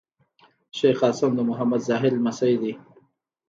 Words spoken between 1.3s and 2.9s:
د محمد زاهد لمسی دﺉ.